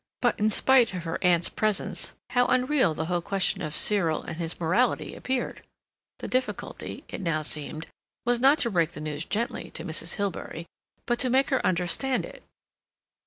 [0.19, 4.37] But, in spite of her aunt's presence, how unreal the whole question of Cyril and
[4.37, 5.61] his morality appeared!
[6.17, 7.85] The difficulty, it now seemed,
[8.25, 10.15] was not to break the news gently to Mrs.
[10.15, 10.65] Hilbery,
[11.05, 12.41] but to make her understand it.